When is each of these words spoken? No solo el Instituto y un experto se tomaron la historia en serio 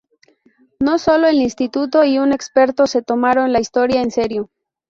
No 0.79 0.97
solo 0.97 1.27
el 1.27 1.35
Instituto 1.35 2.03
y 2.03 2.17
un 2.17 2.33
experto 2.33 2.87
se 2.87 3.03
tomaron 3.03 3.53
la 3.53 3.59
historia 3.59 4.01
en 4.01 4.09
serio 4.09 4.49